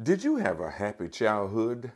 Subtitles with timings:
[0.00, 1.92] Did you have a happy childhood?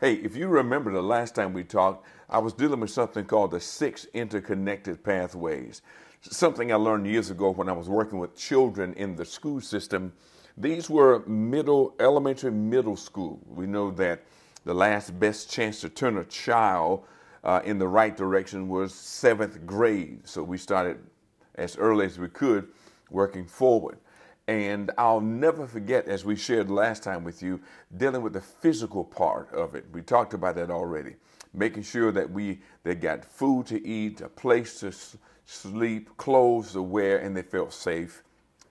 [0.00, 3.50] Hey, if you remember the last time we talked, I was dealing with something called
[3.50, 5.82] the six interconnected pathways.
[6.20, 10.12] Something I learned years ago when I was working with children in the school system.
[10.56, 13.40] These were middle, elementary, middle school.
[13.46, 14.22] We know that
[14.64, 17.04] the last best chance to turn a child
[17.44, 20.26] uh, in the right direction was seventh grade.
[20.28, 20.98] So we started
[21.54, 22.68] as early as we could
[23.10, 23.98] working forward.
[24.48, 27.60] And I'll never forget, as we shared last time with you,
[27.94, 29.84] dealing with the physical part of it.
[29.92, 31.16] We talked about that already.
[31.52, 34.90] Making sure that we they got food to eat, a place to
[35.44, 38.22] sleep, clothes to wear, and they felt safe.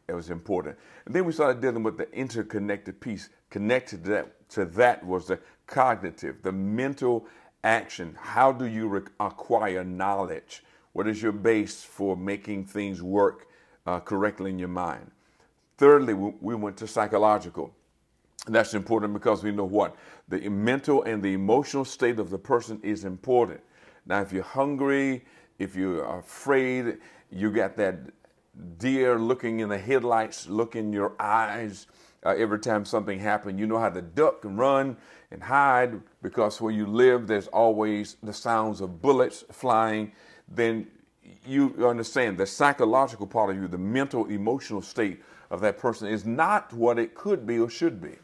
[0.07, 0.77] It was important.
[1.05, 3.29] And then we started dealing with the interconnected piece.
[3.51, 7.27] Connected to that, to that was the cognitive, the mental
[7.63, 8.17] action.
[8.19, 10.63] How do you re- acquire knowledge?
[10.93, 13.47] What is your base for making things work
[13.85, 15.11] uh, correctly in your mind?
[15.77, 17.73] Thirdly, we went to psychological.
[18.45, 19.95] And that's important because we know what?
[20.29, 23.59] The mental and the emotional state of the person is important.
[24.05, 25.25] Now, if you're hungry,
[25.59, 26.97] if you're afraid,
[27.29, 27.99] you got that
[28.77, 31.87] deer looking in the headlights, look in your eyes
[32.25, 33.59] uh, every time something happens.
[33.59, 34.97] You know how to duck and run
[35.31, 40.11] and hide because where you live, there's always the sounds of bullets flying.
[40.47, 40.87] Then
[41.45, 46.25] you understand the psychological part of you, the mental, emotional state of that person is
[46.25, 48.15] not what it could be or should be.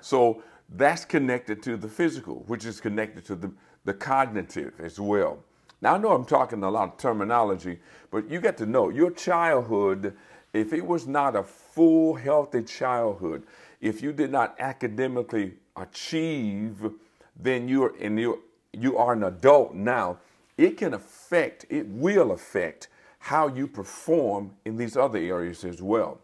[0.00, 0.42] So
[0.76, 3.52] that's connected to the physical, which is connected to the,
[3.84, 5.42] the cognitive as well.
[5.82, 7.78] Now, I know I'm talking a lot of terminology,
[8.10, 10.14] but you get to know your childhood,
[10.52, 13.44] if it was not a full, healthy childhood,
[13.80, 16.90] if you did not academically achieve,
[17.36, 18.42] then you're in you
[18.72, 20.18] you are an adult now.
[20.60, 22.88] It can affect, it will affect
[23.20, 26.20] how you perform in these other areas as well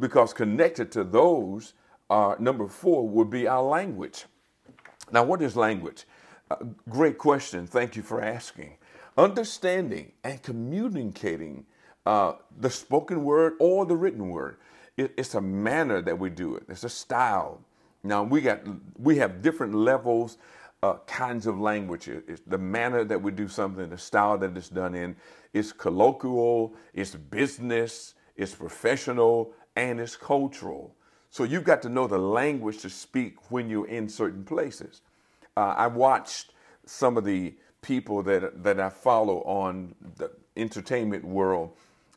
[0.00, 1.74] because connected to those,
[2.10, 4.26] uh, number four would be our language.
[5.12, 6.04] Now, what is language?
[6.50, 6.56] Uh,
[6.88, 7.66] great question.
[7.66, 8.76] Thank you for asking.
[9.18, 11.66] Understanding and communicating
[12.06, 14.58] uh, the spoken word or the written word.
[14.96, 16.64] It, it's a manner that we do it.
[16.68, 17.60] It's a style.
[18.04, 18.60] Now we got
[18.98, 20.38] we have different levels,
[20.84, 22.08] uh, kinds of language.
[22.08, 25.16] It's the manner that we do something, the style that it's done in.
[25.54, 26.74] It's colloquial.
[26.92, 28.14] It's business.
[28.36, 30.94] It's professional and it's cultural.
[31.30, 35.00] So you've got to know the language to speak when you're in certain places.
[35.56, 36.50] Uh, I watched
[36.84, 41.70] some of the people that that I follow on the entertainment world,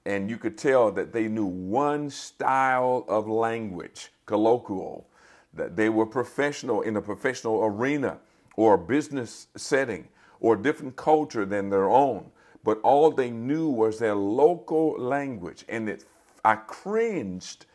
[0.06, 5.07] and you could tell that they knew one style of language, colloquial,
[5.53, 8.19] that they were professional in a professional arena
[8.57, 10.09] or a business setting
[10.41, 12.31] or a different culture than their own.
[12.66, 16.06] But all they knew was their local language, and it
[16.45, 17.66] I cringed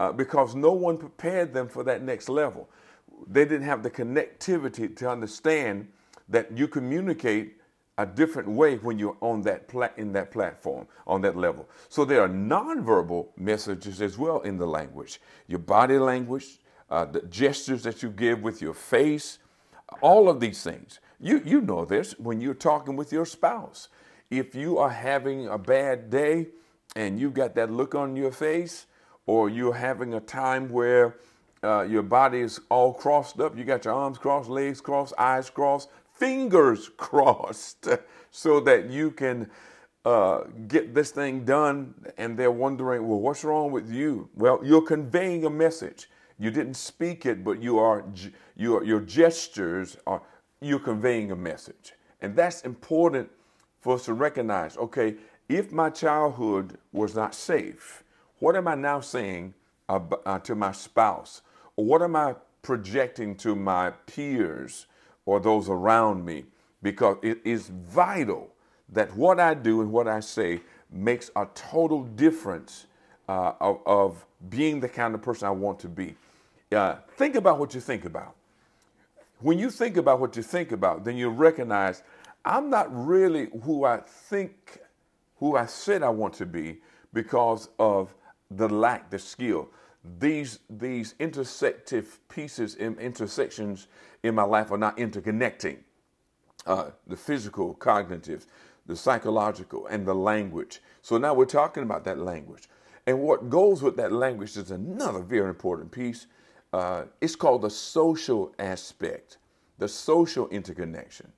[0.00, 2.68] uh, because no one prepared them for that next level.
[3.28, 5.88] They didn't have the connectivity to understand
[6.28, 7.56] that you communicate
[7.98, 11.68] a different way when you're on that pla- in that platform on that level.
[11.88, 15.20] So there are nonverbal messages as well in the language.
[15.48, 16.58] Your body language,
[16.90, 19.38] uh, the gestures that you give with your face,
[20.00, 21.00] all of these things.
[21.20, 23.88] You you know this when you're talking with your spouse.
[24.30, 26.48] If you are having a bad day,
[26.96, 28.86] and you've got that look on your face,
[29.26, 31.16] or you're having a time where
[31.62, 35.50] uh, your body is all crossed up, you got your arms crossed, legs crossed, eyes
[35.50, 37.88] crossed, fingers crossed,
[38.30, 39.50] so that you can
[40.04, 41.94] uh, get this thing done.
[42.18, 44.28] And they're wondering, well, what's wrong with you?
[44.34, 46.08] Well, you're conveying a message.
[46.38, 48.04] You didn't speak it, but you are,
[48.56, 50.22] you are your gestures are
[50.60, 53.30] you're conveying a message, and that's important
[53.80, 54.76] for us to recognize.
[54.76, 55.16] Okay,
[55.48, 58.04] if my childhood was not safe,
[58.38, 59.54] what am I now saying
[59.88, 61.42] uh, uh, to my spouse?
[61.76, 64.86] Or what am I projecting to my peers
[65.24, 66.44] or those around me
[66.82, 68.50] because it is vital
[68.88, 70.60] that what I do and what I say
[70.90, 72.86] makes a total difference
[73.28, 76.14] uh, of, of, being the kind of person I want to be.
[76.72, 78.34] Uh, think about what you think about.
[79.40, 82.02] When you think about what you think about, then you recognize
[82.44, 84.78] I'm not really who I think,
[85.38, 86.78] who I said I want to be
[87.12, 88.14] because of
[88.50, 89.68] the lack, the skill.
[90.18, 93.88] These, these intersective pieces and intersections
[94.22, 95.78] in my life are not interconnecting.
[96.66, 98.46] Uh, the physical, cognitive,
[98.86, 100.80] the psychological, and the language.
[101.02, 102.68] So now we're talking about that language.
[103.06, 106.26] And what goes with that language is another very important piece.
[106.72, 109.38] Uh, it's called the social aspect,
[109.78, 111.32] the social interconnection.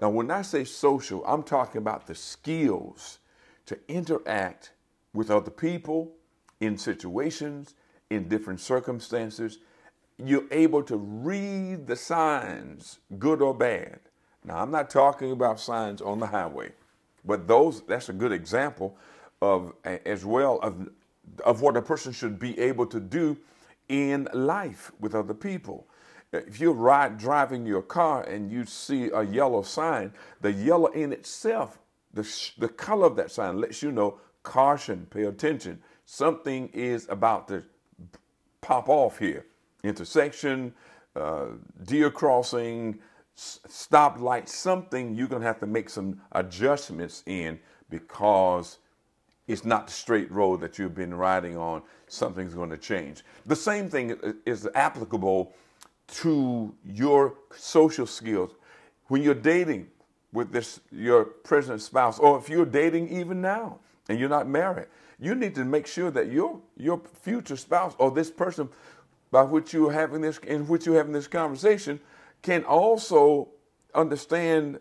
[0.00, 3.18] Now, when I say social, I'm talking about the skills
[3.66, 4.72] to interact
[5.14, 6.12] with other people
[6.60, 7.74] in situations,
[8.10, 9.58] in different circumstances.
[10.18, 13.98] You're able to read the signs, good or bad.
[14.44, 16.72] Now, I'm not talking about signs on the highway,
[17.24, 18.96] but those, that's a good example
[19.42, 20.88] of, as well, of,
[21.44, 23.36] of what a person should be able to do
[23.88, 25.86] in life with other people.
[26.32, 31.12] If you're ride, driving your car and you see a yellow sign, the yellow in
[31.12, 31.78] itself,
[32.12, 32.28] the,
[32.58, 35.80] the color of that sign lets you know caution, pay attention.
[36.04, 37.64] Something is about to
[38.60, 39.46] pop off here.
[39.82, 40.74] Intersection,
[41.14, 41.46] uh,
[41.84, 42.98] deer crossing,
[43.36, 47.58] stoplight, something you're going to have to make some adjustments in
[47.90, 48.78] because
[49.48, 51.82] it's not the straight road that you've been riding on.
[52.08, 53.24] Something's going to change.
[53.46, 55.54] The same thing is applicable
[56.08, 58.52] to your social skills
[59.08, 59.88] when you're dating
[60.32, 63.78] with this your present spouse, or if you're dating even now
[64.08, 64.86] and you're not married.
[65.18, 68.68] You need to make sure that your your future spouse or this person
[69.30, 72.00] by which you're having this in which you're having this conversation
[72.42, 73.48] can also
[73.94, 74.78] understand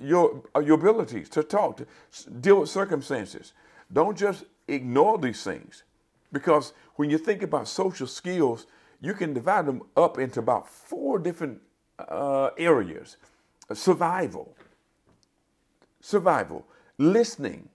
[0.00, 1.86] your your abilities to talk to
[2.40, 3.52] deal with circumstances.
[3.92, 5.82] Don't just ignore these things
[6.32, 8.66] because when you think about social skills,
[9.00, 11.60] you can divide them up into about four different
[11.98, 13.16] uh, areas
[13.72, 14.54] survival,
[16.00, 16.66] survival,
[16.98, 17.68] listening,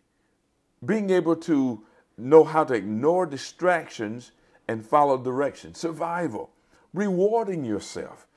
[0.86, 1.84] being able to
[2.18, 4.32] know how to ignore distractions
[4.68, 6.52] and follow direction, survival,
[6.94, 8.28] rewarding yourself.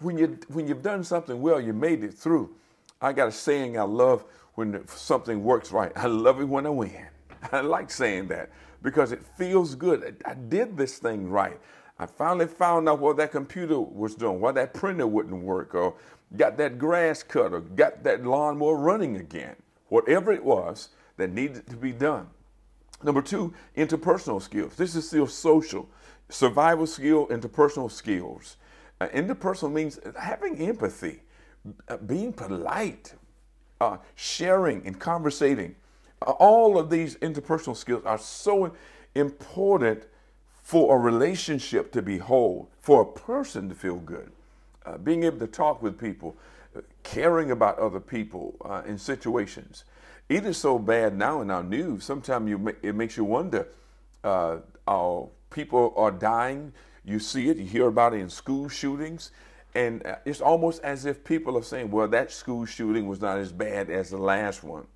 [0.00, 2.54] When, you, when you've done something well, you made it through.
[3.00, 4.24] I got a saying I love
[4.54, 5.92] when something works right.
[5.96, 7.06] I love it when I win.
[7.52, 8.50] I like saying that
[8.82, 10.22] because it feels good.
[10.24, 11.58] I did this thing right.
[11.98, 15.94] I finally found out what that computer was doing, why that printer wouldn't work, or
[16.36, 19.56] got that grass cut, or got that lawnmower running again.
[19.88, 22.28] Whatever it was that needed to be done.
[23.02, 24.74] Number two, interpersonal skills.
[24.76, 25.88] This is still social.
[26.28, 28.56] Survival skill, interpersonal skills.
[29.00, 31.22] Uh, interpersonal means having empathy,
[31.88, 33.14] uh, being polite,
[33.80, 35.74] uh, sharing and conversating.
[36.22, 38.74] All of these interpersonal skills are so
[39.14, 40.04] important
[40.62, 44.30] for a relationship to be whole, for a person to feel good,
[44.84, 46.36] uh, being able to talk with people,
[46.76, 49.84] uh, caring about other people uh, in situations.
[50.28, 52.04] It is so bad now in our news.
[52.04, 53.66] Sometimes you it makes you wonder.
[54.22, 54.58] Uh,
[55.50, 56.72] people are dying.
[57.04, 57.56] You see it.
[57.56, 59.30] You hear about it in school shootings,
[59.74, 63.38] and uh, it's almost as if people are saying, "Well, that school shooting was not
[63.38, 64.86] as bad as the last one,"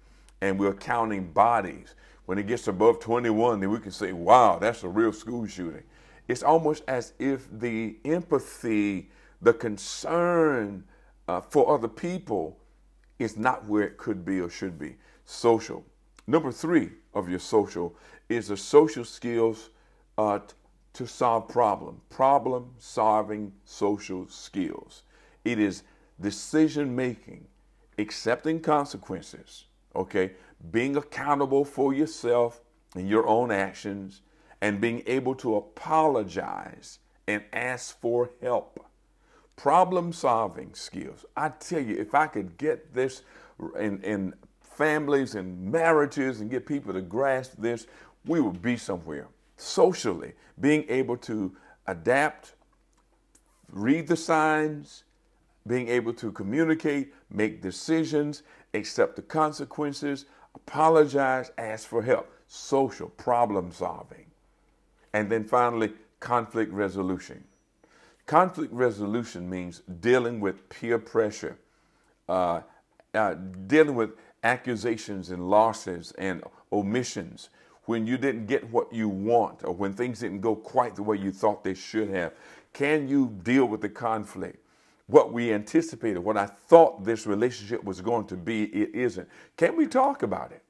[0.43, 1.95] and we're counting bodies
[2.27, 5.85] when it gets above 21, then we can say, wow, that's a real school shooting.
[6.27, 10.85] It's almost as if the empathy, the concern
[11.29, 12.59] uh, for other people
[13.21, 14.97] is not where it could be or should be.
[15.25, 15.85] Social.
[16.27, 17.95] Number three of your social
[18.29, 19.71] is the social skills
[20.19, 20.41] uh,
[20.95, 22.01] to solve problem.
[22.11, 25.05] Problem solving social skills.
[25.45, 25.85] It is
[26.21, 27.47] decision making,
[27.99, 30.33] accepting consequences, okay,
[30.71, 32.61] being accountable for yourself
[32.95, 34.23] and your own actions,
[34.61, 38.85] and being able to apologize and ask for help.
[39.57, 41.25] Problem solving skills.
[41.37, 43.23] I tell you, if I could get this
[43.79, 47.87] in, in families and marriages and get people to grasp this,
[48.25, 49.29] we would be somewhere.
[49.57, 51.57] Socially, being able to
[51.87, 52.55] adapt,
[53.71, 55.05] read the signs,
[55.67, 58.43] being able to communicate, make decisions,
[58.75, 64.27] accept the consequences, apologize, ask for help, social problem solving.
[65.13, 67.45] And then finally, conflict resolution.
[68.27, 71.59] Conflict resolution means dealing with peer pressure,
[72.29, 72.61] uh,
[73.15, 73.35] uh,
[73.67, 74.11] dealing with
[74.45, 77.51] accusations and losses and omissions
[77.87, 81.17] when you didn't get what you want or when things didn't go quite the way
[81.17, 82.33] you thought they should have.
[82.73, 84.62] Can you deal with the conflict?
[85.13, 89.29] What we anticipated, what I thought this relationship was going to be, it isn't.
[89.59, 90.63] Can we talk about it?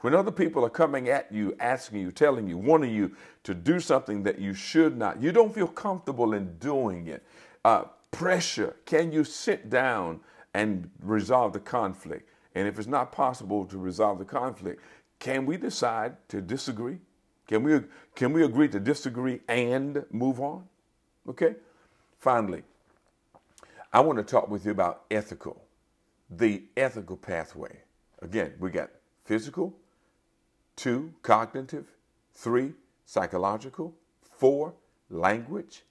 [0.00, 3.12] When other people are coming at you, asking you, telling you, wanting you
[3.44, 7.22] to do something that you should not, you don't feel comfortable in doing it.
[7.64, 8.74] Uh, pressure.
[8.84, 10.18] Can you sit down
[10.54, 12.28] and resolve the conflict?
[12.56, 14.82] And if it's not possible to resolve the conflict,
[15.20, 16.98] can we decide to disagree?
[17.46, 17.80] Can we,
[18.16, 20.64] can we agree to disagree and move on?
[21.28, 21.54] Okay?
[22.18, 22.64] Finally,
[23.94, 25.62] I want to talk with you about ethical,
[26.30, 27.80] the ethical pathway.
[28.22, 28.88] Again, we got
[29.26, 29.74] physical,
[30.76, 31.86] two, cognitive,
[32.32, 32.72] three,
[33.04, 34.72] psychological, four,
[35.10, 35.82] language,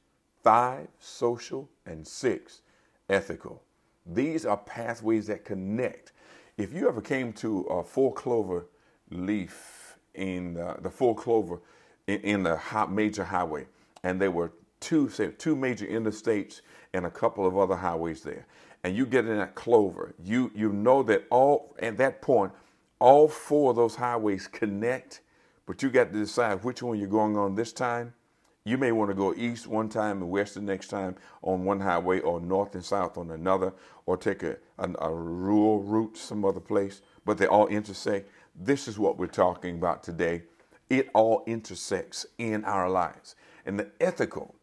[0.44, 2.62] five, social, and six,
[3.08, 3.62] ethical.
[4.08, 6.12] These are pathways that connect.
[6.58, 8.66] If you ever came to a four clover
[9.12, 11.62] leaf in the, four clover
[12.08, 13.68] in, in the major highway,
[14.04, 16.62] and there were two, say, two major interstates
[16.94, 18.46] and a couple of other highways there,
[18.84, 22.52] and you get in that clover, you you know that all at that point,
[23.00, 25.22] all four of those highways connect,
[25.66, 28.14] but you got to decide which one you're going on this time
[28.64, 31.80] you may want to go east one time and west the next time on one
[31.80, 33.74] highway, or north and south on another,
[34.06, 38.30] or take a, a, a rural route some other place, but they all intersect.
[38.56, 40.44] This is what we're talking about today.
[40.90, 43.36] It all intersects in our lives.
[43.66, 44.54] And the ethical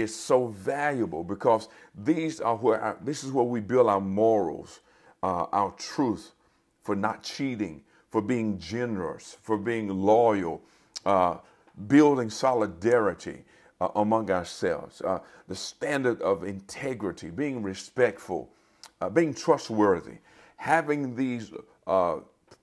[0.00, 4.80] is so valuable because these are where our, this is where we build our morals,
[5.22, 6.32] uh, our truth
[6.82, 10.62] for not cheating, for being generous, for being loyal,
[11.04, 11.36] uh,
[11.86, 13.44] building solidarity
[13.80, 18.50] uh, among ourselves, uh, the standard of integrity, being respectful,
[19.00, 20.18] uh, being trustworthy,
[20.56, 21.52] having these
[21.86, 22.16] uh,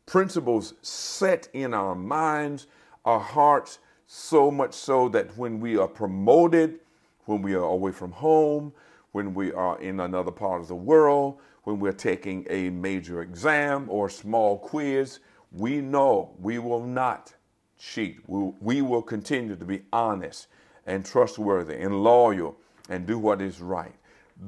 [0.06, 2.68] principles set in our minds,
[3.06, 6.80] our hearts, so much so that when we are promoted,
[7.26, 8.74] when we are away from home,
[9.12, 13.88] when we are in another part of the world, when we're taking a major exam
[13.90, 15.20] or small quiz,
[15.52, 17.34] we know we will not
[17.78, 18.18] cheat.
[18.28, 20.48] We, we will continue to be honest
[20.86, 22.58] and trustworthy and loyal
[22.90, 23.96] and do what is right.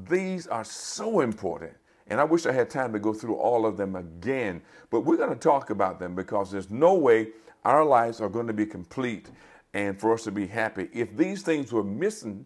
[0.09, 1.73] These are so important.
[2.07, 5.17] And I wish I had time to go through all of them again, but we're
[5.17, 7.29] going to talk about them because there's no way
[7.63, 9.31] our lives are going to be complete
[9.73, 12.45] and for us to be happy if these things were missing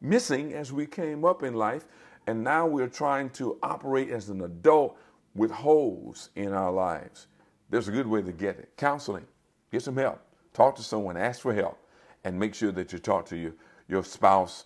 [0.00, 1.86] missing as we came up in life
[2.26, 4.96] and now we're trying to operate as an adult
[5.34, 7.26] with holes in our lives.
[7.70, 8.70] There's a good way to get it.
[8.76, 9.26] Counseling.
[9.72, 10.20] Get some help.
[10.52, 11.78] Talk to someone, ask for help,
[12.24, 13.52] and make sure that you talk to your,
[13.88, 14.64] your spouse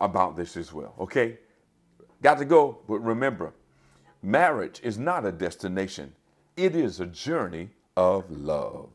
[0.00, 0.94] about this as well.
[0.98, 1.38] Okay?
[2.22, 3.52] Got to go, but remember,
[4.22, 6.12] marriage is not a destination,
[6.56, 8.90] it is a journey of love.